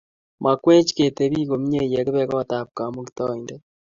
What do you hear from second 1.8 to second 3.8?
yekibe kot ab Kmauktaindet